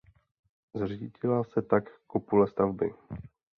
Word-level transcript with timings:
Zřítila 0.75 1.43
se 1.43 1.61
tak 1.61 1.83
kopule 2.07 2.47
stavby. 2.47 2.93